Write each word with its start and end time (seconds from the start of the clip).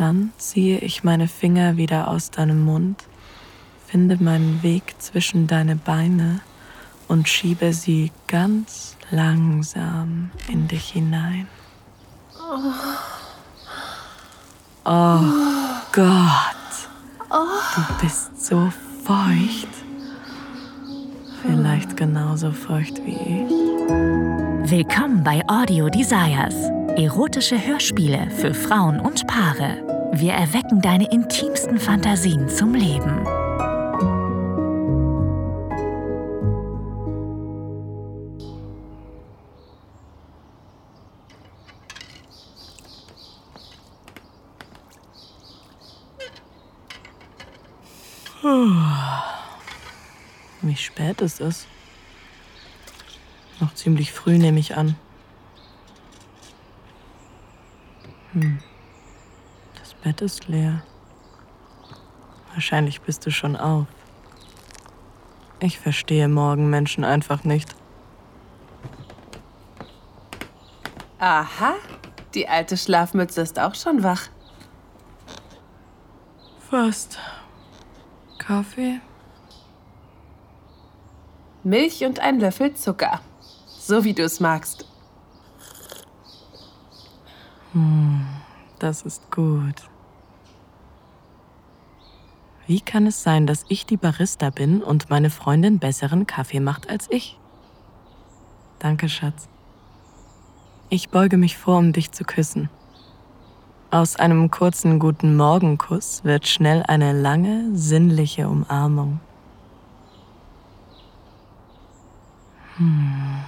Dann 0.00 0.32
ziehe 0.38 0.78
ich 0.78 1.04
meine 1.04 1.28
Finger 1.28 1.76
wieder 1.76 2.08
aus 2.08 2.30
deinem 2.30 2.64
Mund, 2.64 3.04
finde 3.86 4.16
meinen 4.16 4.62
Weg 4.62 4.94
zwischen 4.98 5.46
deine 5.46 5.76
Beine 5.76 6.40
und 7.06 7.28
schiebe 7.28 7.74
sie 7.74 8.10
ganz 8.26 8.96
langsam 9.10 10.30
in 10.48 10.68
dich 10.68 10.88
hinein. 10.92 11.46
Oh 14.86 15.20
Gott, 15.92 16.70
du 17.28 17.82
bist 18.00 18.42
so 18.42 18.72
feucht. 19.04 19.68
Vielleicht 21.42 21.98
genauso 21.98 22.52
feucht 22.52 23.04
wie 23.04 23.16
ich. 23.16 24.70
Willkommen 24.70 25.22
bei 25.22 25.42
Audio 25.46 25.90
Desires. 25.90 26.54
Erotische 26.96 27.66
Hörspiele 27.66 28.30
für 28.30 28.52
Frauen 28.52 29.00
und 29.00 29.26
Paare. 29.26 30.10
Wir 30.12 30.32
erwecken 30.32 30.80
deine 30.80 31.10
intimsten 31.10 31.78
Fantasien 31.78 32.48
zum 32.48 32.74
Leben. 32.74 33.24
Wie 50.62 50.76
spät 50.76 51.20
ist 51.20 51.40
es? 51.40 51.66
Noch 53.60 53.74
ziemlich 53.74 54.12
früh 54.12 54.38
nehme 54.38 54.60
ich 54.60 54.76
an. 54.76 54.96
Hm. 58.32 58.58
Das 59.78 59.94
Bett 59.94 60.20
ist 60.20 60.48
leer. 60.48 60.82
Wahrscheinlich 62.52 63.00
bist 63.00 63.26
du 63.26 63.30
schon 63.30 63.56
auf. 63.56 63.86
Ich 65.60 65.78
verstehe 65.78 66.28
Morgenmenschen 66.28 67.04
einfach 67.04 67.44
nicht. 67.44 67.74
Aha, 71.18 71.74
die 72.34 72.48
alte 72.48 72.76
Schlafmütze 72.76 73.42
ist 73.42 73.58
auch 73.58 73.74
schon 73.74 74.02
wach. 74.02 74.28
Fast. 76.70 77.18
Kaffee? 78.38 79.00
Milch 81.62 82.04
und 82.04 82.20
ein 82.20 82.40
Löffel 82.40 82.74
Zucker. 82.74 83.20
So 83.66 84.04
wie 84.04 84.14
du 84.14 84.22
es 84.22 84.40
magst. 84.40 84.89
Das 88.78 89.02
ist 89.02 89.30
gut. 89.30 89.88
Wie 92.66 92.80
kann 92.80 93.06
es 93.06 93.22
sein, 93.22 93.46
dass 93.46 93.64
ich 93.68 93.84
die 93.84 93.96
Barista 93.96 94.50
bin 94.50 94.82
und 94.82 95.10
meine 95.10 95.30
Freundin 95.30 95.78
besseren 95.78 96.26
Kaffee 96.26 96.60
macht 96.60 96.88
als 96.88 97.08
ich? 97.10 97.38
Danke, 98.78 99.08
Schatz. 99.08 99.48
Ich 100.88 101.10
beuge 101.10 101.36
mich 101.36 101.56
vor, 101.56 101.78
um 101.78 101.92
dich 101.92 102.12
zu 102.12 102.24
küssen. 102.24 102.70
Aus 103.92 104.14
einem 104.16 104.50
kurzen 104.50 105.00
guten 105.00 105.36
Morgenkuss 105.36 106.22
wird 106.22 106.46
schnell 106.46 106.84
eine 106.84 107.12
lange, 107.12 107.76
sinnliche 107.76 108.48
Umarmung. 108.48 109.20
Hm. 112.76 113.40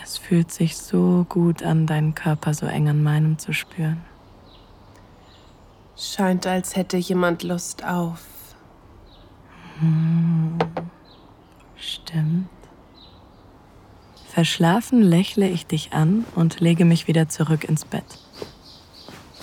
Es 0.00 0.18
fühlt 0.32 0.50
sich 0.50 0.78
so 0.78 1.26
gut 1.28 1.62
an, 1.62 1.86
deinen 1.86 2.14
Körper 2.14 2.54
so 2.54 2.64
eng 2.64 2.88
an 2.88 3.02
meinem 3.02 3.38
zu 3.38 3.52
spüren. 3.52 4.00
Scheint, 5.94 6.46
als 6.46 6.74
hätte 6.74 6.96
jemand 6.96 7.42
Lust 7.42 7.84
auf. 7.84 8.24
Stimmt. 11.76 12.48
Verschlafen 14.30 15.02
lächle 15.02 15.50
ich 15.50 15.66
dich 15.66 15.92
an 15.92 16.24
und 16.34 16.60
lege 16.60 16.86
mich 16.86 17.08
wieder 17.08 17.28
zurück 17.28 17.64
ins 17.64 17.84
Bett. 17.84 18.18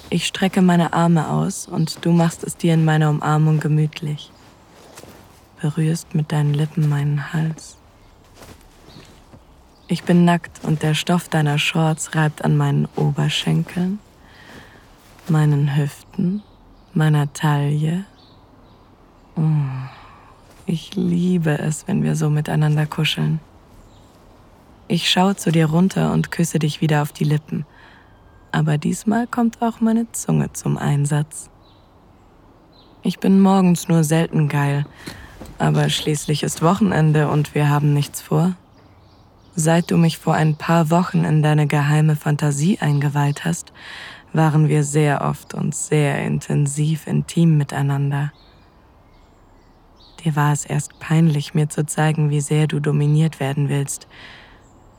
Ich 0.09 0.25
strecke 0.25 0.63
meine 0.63 0.93
Arme 0.93 1.29
aus 1.29 1.67
und 1.67 2.03
du 2.03 2.11
machst 2.11 2.43
es 2.43 2.57
dir 2.57 2.73
in 2.73 2.83
meiner 2.83 3.11
Umarmung 3.11 3.59
gemütlich. 3.59 4.31
Berührst 5.61 6.15
mit 6.15 6.31
deinen 6.31 6.55
Lippen 6.55 6.89
meinen 6.89 7.31
Hals. 7.31 7.78
Ich 9.91 10.03
bin 10.03 10.23
nackt 10.23 10.63
und 10.63 10.83
der 10.83 10.93
Stoff 10.93 11.29
deiner 11.29 11.57
Shorts 11.57 12.13
reibt 12.13 12.45
an 12.45 12.55
meinen 12.55 12.87
Oberschenkeln, 12.95 13.97
meinen 15.27 15.75
Hüften, 15.75 16.43
meiner 16.93 17.33
Taille. 17.33 18.05
Oh, 19.35 19.41
ich 20.67 20.93
liebe 20.93 21.57
es, 21.57 21.87
wenn 21.87 22.03
wir 22.03 22.15
so 22.15 22.29
miteinander 22.29 22.85
kuscheln. 22.85 23.39
Ich 24.87 25.09
schaue 25.09 25.35
zu 25.35 25.51
dir 25.51 25.65
runter 25.65 26.13
und 26.13 26.29
küsse 26.29 26.59
dich 26.59 26.81
wieder 26.81 27.01
auf 27.01 27.11
die 27.11 27.23
Lippen. 27.23 27.65
Aber 28.51 28.77
diesmal 28.77 29.25
kommt 29.25 29.59
auch 29.59 29.81
meine 29.81 30.11
Zunge 30.11 30.53
zum 30.53 30.77
Einsatz. 30.77 31.49
Ich 33.01 33.17
bin 33.17 33.39
morgens 33.39 33.87
nur 33.87 34.03
selten 34.03 34.49
geil, 34.49 34.85
aber 35.57 35.89
schließlich 35.89 36.43
ist 36.43 36.61
Wochenende 36.61 37.27
und 37.27 37.55
wir 37.55 37.71
haben 37.71 37.95
nichts 37.95 38.21
vor. 38.21 38.53
Seit 39.55 39.91
du 39.91 39.97
mich 39.97 40.17
vor 40.17 40.35
ein 40.35 40.55
paar 40.55 40.89
Wochen 40.89 41.23
in 41.23 41.41
deine 41.41 41.67
geheime 41.67 42.15
Fantasie 42.15 42.79
eingeweiht 42.79 43.45
hast, 43.45 43.73
waren 44.31 44.69
wir 44.69 44.83
sehr 44.83 45.21
oft 45.21 45.53
und 45.53 45.73
sehr 45.73 46.23
intensiv 46.23 47.07
intim 47.07 47.57
miteinander. 47.57 48.31
Dir 50.23 50.35
war 50.35 50.51
es 50.51 50.65
erst 50.65 50.99
peinlich, 50.99 51.53
mir 51.53 51.69
zu 51.69 51.85
zeigen, 51.85 52.29
wie 52.29 52.41
sehr 52.41 52.67
du 52.67 52.79
dominiert 52.79 53.39
werden 53.39 53.69
willst, 53.69 54.07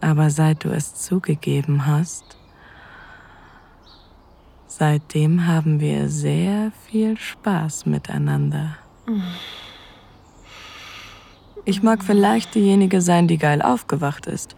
aber 0.01 0.31
seit 0.31 0.65
du 0.65 0.71
es 0.71 0.95
zugegeben 0.95 1.87
hast, 1.87 2.39
seitdem 4.67 5.47
haben 5.47 5.79
wir 5.79 6.09
sehr 6.09 6.73
viel 6.87 7.19
Spaß 7.19 7.87
miteinander. 7.87 8.79
Ich 11.65 11.83
mag 11.83 12.03
vielleicht 12.03 12.55
diejenige 12.55 13.01
sein, 13.01 13.29
die 13.29 13.37
geil 13.37 13.61
aufgewacht 13.61 14.27
ist, 14.27 14.57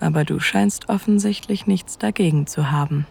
aber 0.00 0.24
du 0.24 0.38
scheinst 0.38 0.88
offensichtlich 0.88 1.66
nichts 1.66 1.98
dagegen 1.98 2.46
zu 2.46 2.70
haben. 2.70 3.06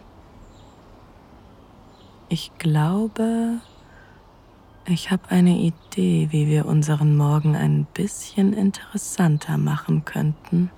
Ich 2.28 2.52
glaube, 2.58 3.58
ich 4.86 5.10
habe 5.10 5.30
eine 5.30 5.56
Idee, 5.56 6.28
wie 6.30 6.46
wir 6.46 6.66
unseren 6.66 7.16
Morgen 7.16 7.56
ein 7.56 7.86
bisschen 7.94 8.52
interessanter 8.52 9.58
machen 9.58 10.04
könnten. 10.04 10.70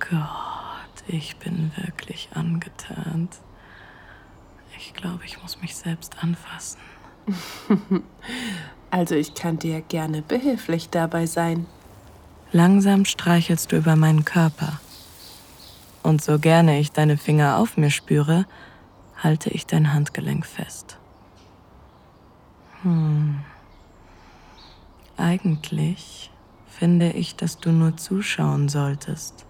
Gott, 0.00 1.04
ich 1.06 1.36
bin 1.36 1.70
wirklich 1.76 2.30
angeturnt. 2.34 3.38
Ich 4.76 4.92
glaube, 4.94 5.24
ich 5.24 5.40
muss 5.42 5.60
mich 5.62 5.76
selbst 5.76 6.22
anfassen. 6.22 6.80
Also 8.90 9.14
ich 9.14 9.34
kann 9.34 9.58
dir 9.58 9.80
gerne 9.80 10.22
behilflich 10.22 10.90
dabei 10.90 11.26
sein. 11.26 11.66
Langsam 12.52 13.04
streichelst 13.04 13.72
du 13.72 13.76
über 13.76 13.96
meinen 13.96 14.24
Körper. 14.24 14.80
Und 16.02 16.22
so 16.22 16.38
gerne 16.38 16.78
ich 16.78 16.92
deine 16.92 17.16
Finger 17.16 17.58
auf 17.58 17.76
mir 17.76 17.90
spüre, 17.90 18.46
halte 19.16 19.50
ich 19.50 19.66
dein 19.66 19.92
Handgelenk 19.92 20.46
fest. 20.46 20.98
Hm. 22.82 23.40
Eigentlich 25.16 26.30
finde 26.68 27.10
ich, 27.10 27.36
dass 27.36 27.58
du 27.58 27.72
nur 27.72 27.96
zuschauen 27.96 28.68
solltest. 28.68 29.46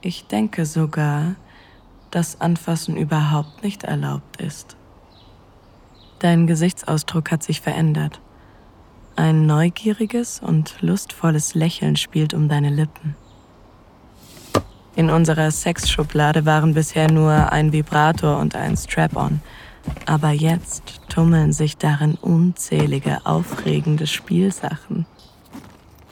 Ich 0.00 0.26
denke 0.26 0.66
sogar, 0.66 1.36
dass 2.10 2.40
Anfassen 2.40 2.96
überhaupt 2.96 3.62
nicht 3.62 3.84
erlaubt 3.84 4.38
ist. 4.38 4.76
Dein 6.18 6.46
Gesichtsausdruck 6.46 7.30
hat 7.30 7.42
sich 7.42 7.60
verändert. 7.60 8.20
Ein 9.14 9.44
neugieriges 9.46 10.40
und 10.40 10.76
lustvolles 10.80 11.54
Lächeln 11.54 11.96
spielt 11.96 12.32
um 12.32 12.48
deine 12.48 12.70
Lippen. 12.70 13.14
In 14.96 15.10
unserer 15.10 15.50
Sexschublade 15.50 16.46
waren 16.46 16.72
bisher 16.74 17.10
nur 17.10 17.52
ein 17.52 17.72
Vibrator 17.72 18.38
und 18.38 18.56
ein 18.56 18.76
Strap-on, 18.76 19.40
aber 20.06 20.30
jetzt 20.30 21.00
tummeln 21.08 21.52
sich 21.52 21.76
darin 21.76 22.14
unzählige 22.14 23.20
aufregende 23.24 24.06
Spielsachen. 24.06 25.06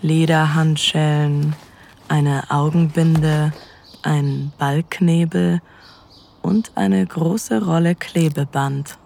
Lederhandschellen, 0.02 1.54
eine 2.08 2.50
Augenbinde, 2.50 3.52
ein 4.02 4.52
Ballknebel 4.58 5.60
und 6.42 6.72
eine 6.74 7.06
große 7.06 7.64
Rolle 7.64 7.94
Klebeband. 7.94 8.98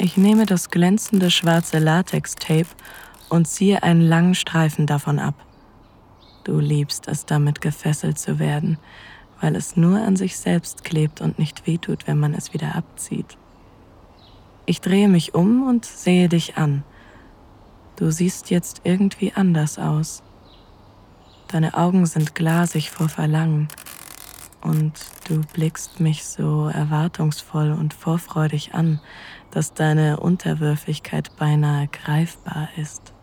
Ich 0.00 0.16
nehme 0.16 0.46
das 0.46 0.70
glänzende 0.70 1.28
schwarze 1.28 1.80
Latex-Tape 1.80 2.68
und 3.28 3.48
ziehe 3.48 3.82
einen 3.82 4.00
langen 4.00 4.36
Streifen 4.36 4.86
davon 4.86 5.18
ab. 5.18 5.34
Du 6.44 6.60
liebst 6.60 7.08
es 7.08 7.26
damit 7.26 7.60
gefesselt 7.60 8.16
zu 8.16 8.38
werden, 8.38 8.78
weil 9.40 9.56
es 9.56 9.76
nur 9.76 9.98
an 9.98 10.14
sich 10.14 10.38
selbst 10.38 10.84
klebt 10.84 11.20
und 11.20 11.40
nicht 11.40 11.66
wehtut, 11.66 12.06
wenn 12.06 12.16
man 12.16 12.32
es 12.32 12.54
wieder 12.54 12.76
abzieht. 12.76 13.36
Ich 14.66 14.80
drehe 14.80 15.08
mich 15.08 15.34
um 15.34 15.66
und 15.66 15.84
sehe 15.84 16.28
dich 16.28 16.56
an. 16.56 16.84
Du 17.96 18.12
siehst 18.12 18.50
jetzt 18.50 18.82
irgendwie 18.84 19.32
anders 19.34 19.80
aus. 19.80 20.22
Deine 21.48 21.74
Augen 21.74 22.06
sind 22.06 22.36
glasig 22.36 22.92
vor 22.92 23.08
Verlangen 23.08 23.66
und 24.62 24.92
du 25.28 25.40
blickst 25.52 26.00
mich 26.00 26.24
so 26.24 26.68
erwartungsvoll 26.68 27.72
und 27.72 27.94
vorfreudig 27.94 28.74
an, 28.74 29.00
dass 29.50 29.74
deine 29.74 30.20
Unterwürfigkeit 30.20 31.36
beinahe 31.36 31.88
greifbar 31.88 32.68
ist. 32.76 33.14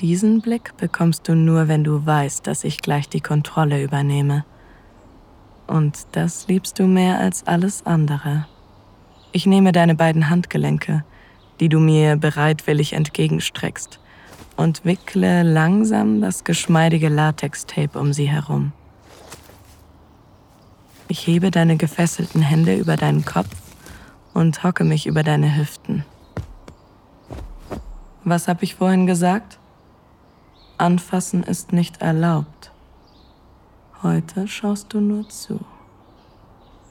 Diesen 0.00 0.40
Blick 0.40 0.76
bekommst 0.76 1.28
du 1.28 1.34
nur, 1.34 1.68
wenn 1.68 1.84
du 1.84 2.04
weißt, 2.04 2.46
dass 2.46 2.64
ich 2.64 2.82
gleich 2.82 3.08
die 3.08 3.20
Kontrolle 3.20 3.82
übernehme. 3.82 4.44
Und 5.66 6.06
das 6.12 6.48
liebst 6.48 6.78
du 6.78 6.86
mehr 6.86 7.18
als 7.18 7.46
alles 7.46 7.86
andere. 7.86 8.46
Ich 9.32 9.46
nehme 9.46 9.72
deine 9.72 9.94
beiden 9.94 10.28
Handgelenke, 10.28 11.04
die 11.60 11.68
du 11.68 11.78
mir 11.78 12.16
bereitwillig 12.16 12.92
entgegenstreckst, 12.92 14.00
und 14.56 14.84
wickle 14.84 15.42
langsam 15.42 16.20
das 16.20 16.44
geschmeidige 16.44 17.08
Latextape 17.08 17.98
um 17.98 18.12
sie 18.12 18.28
herum. 18.28 18.72
Ich 21.08 21.26
hebe 21.26 21.50
deine 21.50 21.76
gefesselten 21.76 22.40
Hände 22.40 22.74
über 22.76 22.96
deinen 22.96 23.24
Kopf 23.24 23.54
und 24.32 24.64
hocke 24.64 24.84
mich 24.84 25.06
über 25.06 25.22
deine 25.22 25.56
Hüften. 25.56 26.04
Was 28.24 28.48
habe 28.48 28.64
ich 28.64 28.76
vorhin 28.76 29.06
gesagt? 29.06 29.58
Anfassen 30.78 31.42
ist 31.42 31.72
nicht 31.72 32.00
erlaubt. 32.00 32.72
Heute 34.02 34.48
schaust 34.48 34.92
du 34.94 35.00
nur 35.00 35.28
zu. 35.28 35.60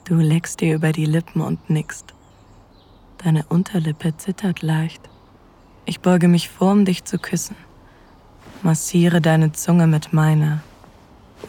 Du 0.04 0.16
leckst 0.16 0.60
dir 0.60 0.74
über 0.74 0.92
die 0.92 1.06
Lippen 1.06 1.40
und 1.40 1.68
nickst. 1.68 2.14
Deine 3.18 3.44
Unterlippe 3.48 4.16
zittert 4.16 4.62
leicht. 4.62 5.02
Ich 5.86 6.00
beuge 6.00 6.28
mich 6.28 6.50
vor, 6.50 6.72
um 6.72 6.84
dich 6.84 7.04
zu 7.04 7.18
küssen. 7.18 7.56
Massiere 8.62 9.20
deine 9.20 9.52
Zunge 9.52 9.86
mit 9.86 10.12
meiner. 10.12 10.62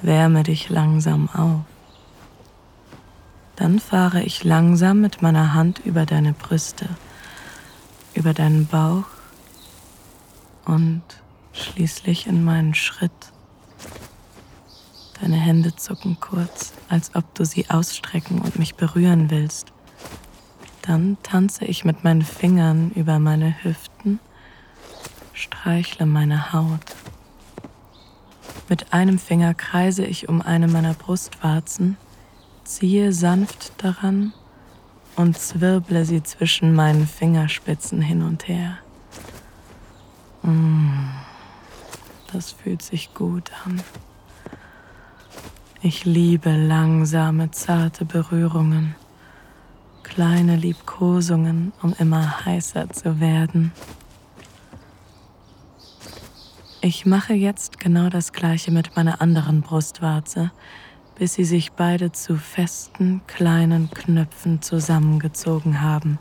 Wärme 0.02 0.44
dich 0.44 0.70
langsam 0.70 1.30
auf. 1.30 1.62
Dann 3.66 3.80
fahre 3.80 4.22
ich 4.22 4.44
langsam 4.44 5.02
mit 5.02 5.24
meiner 5.24 5.56
Hand 5.56 5.80
über 5.80 6.06
deine 6.06 6.34
Brüste, 6.34 6.88
über 8.14 8.32
deinen 8.32 8.68
Bauch 8.68 9.06
und 10.66 11.02
schließlich 11.52 12.28
in 12.28 12.44
meinen 12.44 12.76
Schritt. 12.76 13.32
Deine 15.20 15.38
Hände 15.38 15.76
zucken 15.76 16.20
kurz, 16.20 16.74
als 16.90 17.16
ob 17.16 17.34
du 17.34 17.44
sie 17.44 17.68
ausstrecken 17.68 18.40
und 18.40 18.60
mich 18.60 18.76
berühren 18.76 19.32
willst. 19.32 19.74
Dann 20.84 21.18
tanze 21.24 21.66
ich 21.66 21.84
mit 21.84 22.04
meinen 22.04 22.22
Fingern 22.22 22.92
über 22.92 23.18
meine 23.18 23.64
Hüften, 23.64 24.20
streichle 25.34 26.06
meine 26.06 26.54
Haut. 26.54 26.96
Mit 28.70 28.94
einem 28.94 29.18
Finger 29.18 29.56
kreise 29.56 30.06
ich 30.06 30.30
um 30.30 30.44
eine 30.44 30.68
meiner 30.68 30.94
Brustwarzen 30.94 31.98
ziehe 32.66 33.14
sanft 33.14 33.72
daran 33.78 34.34
und 35.16 35.38
zwirble 35.38 36.06
sie 36.06 36.24
zwischen 36.24 36.74
meinen 36.74 37.08
Fingerspitzen 37.08 38.02
hin 38.02 38.22
und 38.22 38.48
her. 38.48 38.78
Mm, 40.44 41.08
das 42.34 42.52
fühlt 42.52 42.82
sich 42.82 43.14
gut 43.14 43.52
an. 43.66 43.82
Ich 45.82 46.04
liebe 46.04 46.52
langsame, 46.52 47.52
zarte 47.52 48.06
Berührungen, 48.06 48.96
kleine 50.04 50.56
Liebkosungen, 50.56 51.74
um 51.82 51.94
immer 52.00 52.46
heißer 52.46 52.90
zu 52.90 53.20
werden. 53.20 53.72
Ich 56.82 57.06
mache 57.06 57.34
jetzt 57.34 57.80
genau 57.80 58.10
das 58.10 58.34
gleiche 58.34 58.72
mit 58.72 58.96
meiner 58.96 59.22
anderen 59.22 59.62
Brustwarze, 59.62 60.52
bis 61.16 61.36
sie 61.36 61.46
sich 61.46 61.72
beide 61.72 62.12
zu 62.12 62.36
festen, 62.36 63.22
kleinen 63.28 63.90
Knöpfen 63.90 64.62
zusammengezogen 64.62 65.82
haben. 65.82 66.20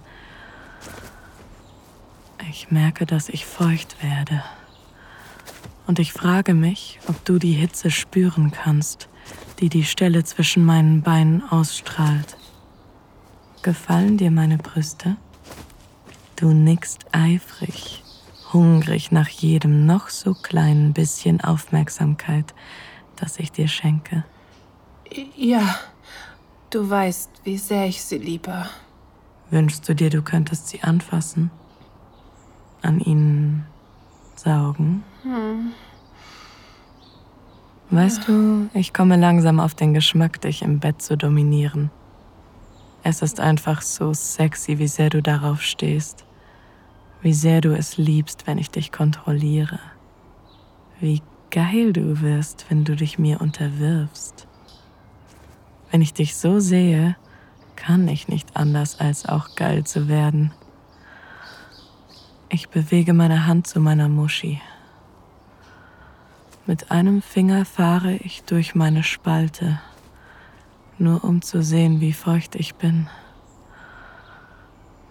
Ich 2.48 2.70
merke, 2.70 3.04
dass 3.04 3.28
ich 3.28 3.46
feucht 3.46 4.02
werde. 4.02 4.42
Und 5.86 5.98
ich 5.98 6.12
frage 6.12 6.54
mich, 6.54 7.00
ob 7.08 7.24
du 7.24 7.38
die 7.38 7.52
Hitze 7.52 7.90
spüren 7.90 8.52
kannst, 8.52 9.08
die 9.60 9.68
die 9.68 9.84
Stelle 9.84 10.24
zwischen 10.24 10.64
meinen 10.64 11.02
Beinen 11.02 11.42
ausstrahlt. 11.42 12.36
Gefallen 13.62 14.16
dir 14.16 14.30
meine 14.30 14.58
Brüste? 14.58 15.16
Du 16.36 16.52
nickst 16.52 17.06
eifrig, 17.12 18.02
hungrig 18.52 19.10
nach 19.10 19.28
jedem 19.28 19.86
noch 19.86 20.08
so 20.08 20.34
kleinen 20.34 20.92
bisschen 20.92 21.40
Aufmerksamkeit, 21.40 22.54
das 23.16 23.38
ich 23.38 23.52
dir 23.52 23.68
schenke. 23.68 24.24
Ja, 25.36 25.76
du 26.70 26.88
weißt, 26.88 27.30
wie 27.44 27.58
sehr 27.58 27.86
ich 27.86 28.02
sie 28.02 28.18
liebe. 28.18 28.66
Wünschst 29.50 29.88
du 29.88 29.94
dir, 29.94 30.10
du 30.10 30.22
könntest 30.22 30.68
sie 30.68 30.82
anfassen? 30.82 31.50
An 32.82 33.00
ihnen 33.00 33.66
saugen? 34.36 35.04
Hm. 35.22 35.72
Weißt 37.90 38.26
du, 38.26 38.68
ich 38.74 38.92
komme 38.92 39.16
langsam 39.16 39.60
auf 39.60 39.74
den 39.74 39.94
Geschmack, 39.94 40.40
dich 40.40 40.62
im 40.62 40.80
Bett 40.80 41.00
zu 41.00 41.16
dominieren. 41.16 41.90
Es 43.02 43.22
ist 43.22 43.38
einfach 43.38 43.82
so 43.82 44.14
sexy, 44.14 44.78
wie 44.78 44.88
sehr 44.88 45.10
du 45.10 45.22
darauf 45.22 45.62
stehst. 45.62 46.24
Wie 47.20 47.34
sehr 47.34 47.60
du 47.60 47.76
es 47.76 47.98
liebst, 47.98 48.46
wenn 48.46 48.58
ich 48.58 48.70
dich 48.70 48.90
kontrolliere. 48.90 49.78
Wie 51.00 51.22
geil 51.50 51.92
du 51.92 52.20
wirst, 52.20 52.66
wenn 52.68 52.84
du 52.84 52.96
dich 52.96 53.18
mir 53.18 53.40
unterwirfst. 53.40 54.48
Wenn 55.94 56.02
ich 56.02 56.12
dich 56.12 56.34
so 56.34 56.58
sehe, 56.58 57.14
kann 57.76 58.08
ich 58.08 58.26
nicht 58.26 58.56
anders 58.56 58.98
als 58.98 59.26
auch 59.26 59.54
geil 59.54 59.84
zu 59.84 60.08
werden. 60.08 60.52
Ich 62.48 62.68
bewege 62.68 63.12
meine 63.12 63.46
Hand 63.46 63.68
zu 63.68 63.78
meiner 63.78 64.08
Muschi. 64.08 64.60
Mit 66.66 66.90
einem 66.90 67.22
Finger 67.22 67.64
fahre 67.64 68.14
ich 68.16 68.42
durch 68.42 68.74
meine 68.74 69.04
Spalte, 69.04 69.80
nur 70.98 71.22
um 71.22 71.42
zu 71.42 71.62
sehen, 71.62 72.00
wie 72.00 72.12
feucht 72.12 72.56
ich 72.56 72.74
bin. 72.74 73.08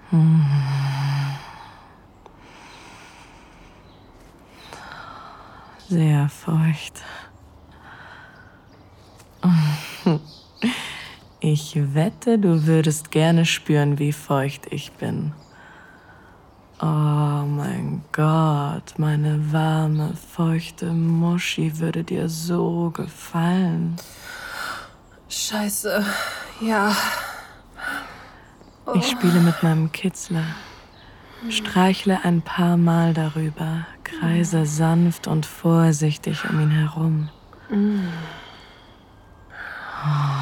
Hm. 0.09 0.45
Sehr 5.87 6.27
feucht. 6.27 7.01
Ich 11.45 11.75
wette, 11.93 12.39
du 12.39 12.67
würdest 12.67 13.11
gerne 13.11 13.43
spüren, 13.45 13.99
wie 13.99 14.13
feucht 14.13 14.67
ich 14.71 14.93
bin. 14.93 15.33
Oh 16.79 16.85
mein 16.85 18.01
Gott, 18.13 18.93
meine 18.95 19.51
warme, 19.51 20.13
feuchte 20.15 20.85
Muschi 20.93 21.79
würde 21.79 22.05
dir 22.05 22.29
so 22.29 22.91
gefallen. 22.91 23.97
Scheiße, 25.27 26.05
ja. 26.61 26.95
Oh. 28.85 28.93
Ich 28.95 29.09
spiele 29.09 29.41
mit 29.41 29.61
meinem 29.63 29.91
Kitzler, 29.91 30.45
streichle 31.49 32.23
ein 32.23 32.41
paar 32.41 32.77
Mal 32.77 33.13
darüber, 33.13 33.85
kreise 34.05 34.65
sanft 34.65 35.27
und 35.27 35.45
vorsichtig 35.45 36.49
um 36.49 36.61
ihn 36.61 36.71
herum. 36.71 37.29
Oh. 40.05 40.32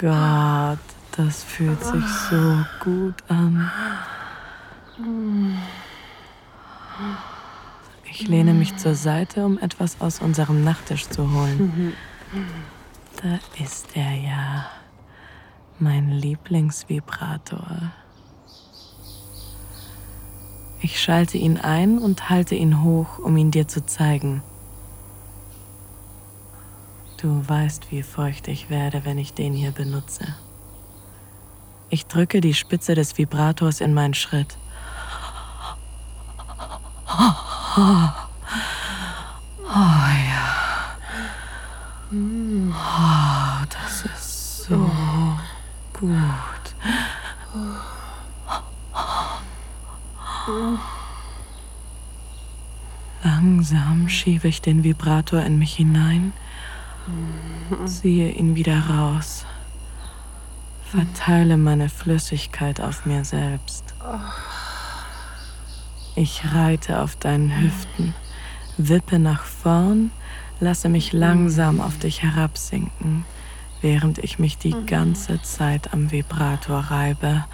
Gott, 0.00 0.78
das 1.14 1.44
fühlt 1.44 1.84
sich 1.84 2.06
so 2.30 2.64
gut 2.82 3.16
an. 3.28 3.70
Ich 8.10 8.26
lehne 8.26 8.54
mich 8.54 8.74
zur 8.78 8.94
Seite, 8.94 9.44
um 9.44 9.58
etwas 9.58 10.00
aus 10.00 10.20
unserem 10.20 10.64
Nachttisch 10.64 11.06
zu 11.06 11.30
holen. 11.30 11.92
Da 13.22 13.38
ist 13.62 13.88
er 13.94 14.14
ja, 14.14 14.70
mein 15.78 16.10
Lieblingsvibrator. 16.10 17.92
Ich 20.80 20.98
schalte 20.98 21.36
ihn 21.36 21.58
ein 21.58 21.98
und 21.98 22.30
halte 22.30 22.54
ihn 22.54 22.82
hoch, 22.82 23.18
um 23.18 23.36
ihn 23.36 23.50
dir 23.50 23.68
zu 23.68 23.84
zeigen. 23.84 24.42
Du 27.20 27.46
weißt, 27.46 27.90
wie 27.90 28.02
feucht 28.02 28.48
ich 28.48 28.70
werde, 28.70 29.04
wenn 29.04 29.18
ich 29.18 29.34
den 29.34 29.52
hier 29.52 29.72
benutze. 29.72 30.24
Ich 31.90 32.06
drücke 32.06 32.40
die 32.40 32.54
Spitze 32.54 32.94
des 32.94 33.18
Vibrators 33.18 33.82
in 33.82 33.92
meinen 33.92 34.14
Schritt. 34.14 34.56
Oh, 37.76 38.08
ja. 39.68 40.96
Oh, 42.10 43.66
das 43.68 44.04
ist 44.06 44.64
so 44.64 44.90
gut. 45.92 46.74
Langsam 53.22 54.08
schiebe 54.08 54.48
ich 54.48 54.62
den 54.62 54.82
Vibrator 54.84 55.42
in 55.42 55.58
mich 55.58 55.74
hinein, 55.74 56.32
ziehe 57.86 58.30
ihn 58.30 58.54
wieder 58.54 58.78
raus, 58.88 59.46
verteile 60.90 61.56
meine 61.56 61.88
Flüssigkeit 61.88 62.80
auf 62.80 63.06
mir 63.06 63.24
selbst. 63.24 63.94
Ich 66.16 66.42
reite 66.52 67.00
auf 67.00 67.16
deinen 67.16 67.56
Hüften, 67.60 68.14
wippe 68.76 69.18
nach 69.18 69.44
vorn, 69.44 70.10
lasse 70.58 70.88
mich 70.88 71.12
langsam 71.12 71.80
auf 71.80 71.98
dich 71.98 72.22
herabsinken, 72.22 73.24
während 73.80 74.18
ich 74.18 74.38
mich 74.38 74.58
die 74.58 74.74
ganze 74.86 75.40
Zeit 75.42 75.92
am 75.92 76.10
Vibrator 76.10 76.80
reibe. 76.80 77.44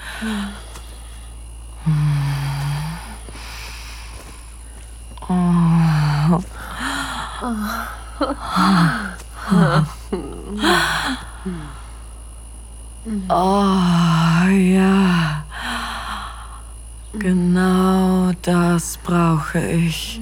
Oh. 5.28 6.40
Oh 13.28 14.48
ja, 14.48 15.44
genau 17.12 18.32
das 18.42 18.96
brauche 18.98 19.60
ich. 19.60 20.20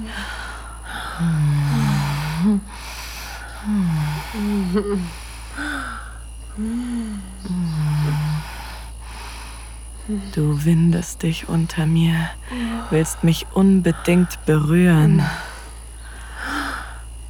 Du 10.35 10.63
windest 10.63 11.23
dich 11.23 11.49
unter 11.49 11.87
mir, 11.87 12.29
willst 12.91 13.23
mich 13.23 13.47
unbedingt 13.53 14.45
berühren 14.45 15.23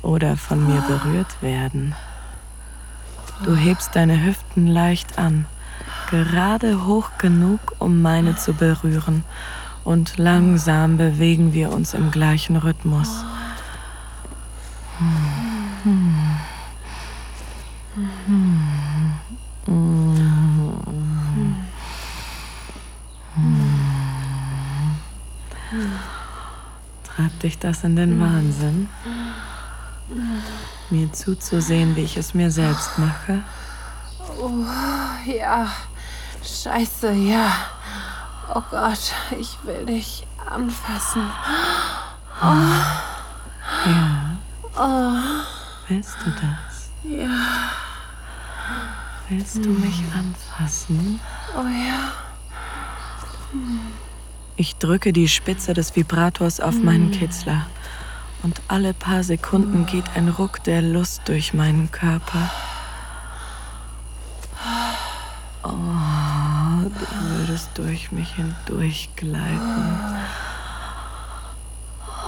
oder 0.05 0.37
von 0.37 0.65
mir 0.65 0.81
berührt 0.81 1.41
werden. 1.41 1.95
Du 3.43 3.55
hebst 3.55 3.95
deine 3.95 4.23
Hüften 4.23 4.67
leicht 4.67 5.17
an, 5.17 5.45
gerade 6.09 6.85
hoch 6.85 7.09
genug, 7.17 7.59
um 7.79 8.01
meine 8.01 8.35
zu 8.35 8.53
berühren, 8.53 9.23
und 9.83 10.17
langsam 10.17 10.97
bewegen 10.97 11.53
wir 11.53 11.71
uns 11.71 11.93
im 11.93 12.11
gleichen 12.11 12.55
Rhythmus. 12.55 13.23
Treibt 27.03 27.43
dich 27.43 27.59
das 27.59 27.83
in 27.83 27.95
den 27.95 28.19
Wahnsinn? 28.19 28.89
Mir 30.89 31.11
zuzusehen, 31.13 31.95
wie 31.95 32.03
ich 32.03 32.17
es 32.17 32.33
mir 32.33 32.51
selbst 32.51 32.97
mache? 32.99 33.43
Oh, 34.39 34.51
ja. 35.25 35.67
Scheiße, 36.43 37.11
ja. 37.11 37.51
Oh 38.53 38.61
Gott, 38.69 39.13
ich 39.39 39.57
will 39.63 39.85
dich 39.85 40.27
anfassen. 40.47 41.23
Ja. 43.85 44.37
Oh, 44.77 45.13
Willst 45.87 46.15
du 46.23 46.29
das? 46.31 46.89
ja. 47.03 47.29
Willst 49.29 49.55
du 49.55 49.69
mich 49.69 50.03
anfassen? 50.13 51.19
Oh 51.55 51.61
ja. 51.61 52.11
Ich 54.55 54.75
drücke 54.75 55.13
die 55.13 55.27
Spitze 55.27 55.73
des 55.73 55.95
Vibrators 55.95 56.59
auf 56.59 56.75
meinen 56.75 57.09
Kitzler 57.11 57.65
und 58.45 58.61
alle 58.67 58.93
paar 58.93 59.23
Sekunden 59.23 59.87
geht 59.87 60.05
ein 60.15 60.29
Ruck 60.29 60.63
der 60.63 60.83
Lust 60.83 61.23
durch 61.25 61.55
meinen 61.55 61.89
Körper. 61.91 62.51
Oh, 65.63 65.69
du 65.69 67.39
würdest 67.39 67.71
durch 67.73 68.11
mich 68.11 68.35
hindurch 68.35 69.09
gleiten. 69.15 69.97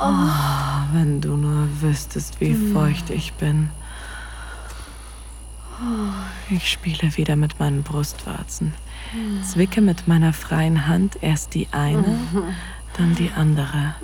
Oh, 0.02 0.94
wenn 0.94 1.22
du 1.22 1.38
nur 1.38 1.68
wüsstest, 1.82 2.42
wie 2.42 2.56
feucht 2.74 3.12
ich 3.12 3.34
bin. 3.34 3.70
Ich 6.50 6.72
spiele 6.72 7.16
wieder 7.16 7.36
mit 7.36 7.60
meinen 7.60 7.84
Brustwarzen. 7.84 8.74
Zwicke 9.44 9.82
mit 9.82 10.08
meiner 10.08 10.34
freien 10.34 10.88
Hand 10.88 11.20
erst 11.22 11.54
die 11.54 11.68
eine, 11.72 12.18
dann 12.98 13.16
die 13.16 13.32
andere. 13.32 13.96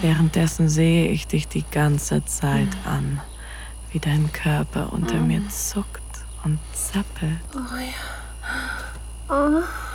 Währenddessen 0.00 0.68
sehe 0.68 1.08
ich 1.08 1.26
dich 1.26 1.48
die 1.48 1.64
ganze 1.70 2.24
Zeit 2.24 2.68
an, 2.84 3.20
wie 3.92 3.98
dein 3.98 4.32
Körper 4.32 4.92
unter 4.92 5.16
mir 5.16 5.46
zuckt 5.48 6.02
und 6.44 6.58
zappelt. 6.72 7.38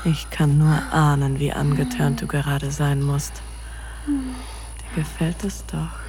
Ich 0.06 0.29
kann 0.29 0.58
nur 0.58 0.82
ahnen, 0.91 1.39
wie 1.39 1.51
angetörnt 1.51 2.22
du 2.22 2.27
gerade 2.27 2.72
sein 2.72 3.01
musst. 3.03 3.41
Dir 4.08 5.03
gefällt 5.03 5.44
es 5.44 5.65
doch, 5.65 6.00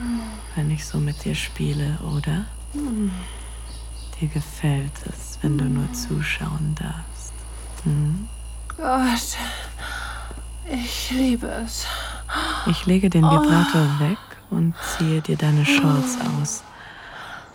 wenn 0.54 0.70
ich 0.70 0.84
so 0.84 0.98
mit 0.98 1.24
dir 1.24 1.34
spiele, 1.34 1.98
oder? 2.02 2.44
Dir 4.20 4.28
gefällt 4.28 4.92
es, 5.06 5.38
wenn 5.42 5.58
du 5.58 5.64
nur 5.64 5.92
zuschauen 5.92 6.74
darfst. 6.74 7.32
Hm? 7.84 8.28
Gott. 8.76 9.36
Ich 10.70 11.10
liebe 11.10 11.46
es. 11.46 11.86
Ich 12.66 12.86
lege 12.86 13.10
den 13.10 13.24
Vibrator 13.24 13.88
weg 14.00 14.18
und 14.50 14.74
ziehe 14.96 15.20
dir 15.20 15.36
deine 15.36 15.64
Shorts 15.64 16.18
aus. 16.40 16.62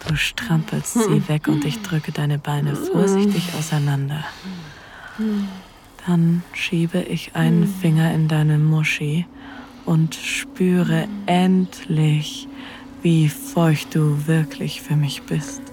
Du 0.07 0.15
strampelst 0.15 0.93
sie 0.93 1.27
weg 1.27 1.47
und 1.47 1.63
ich 1.65 1.81
drücke 1.81 2.11
deine 2.11 2.37
Beine 2.37 2.75
vorsichtig 2.75 3.49
auseinander. 3.57 4.23
Dann 6.05 6.43
schiebe 6.53 6.99
ich 6.99 7.35
einen 7.35 7.67
Finger 7.67 8.13
in 8.13 8.27
deine 8.27 8.57
Muschi 8.57 9.25
und 9.85 10.15
spüre 10.15 11.07
endlich, 11.25 12.47
wie 13.01 13.29
feucht 13.29 13.95
du 13.95 14.27
wirklich 14.27 14.81
für 14.81 14.95
mich 14.95 15.23
bist. 15.23 15.72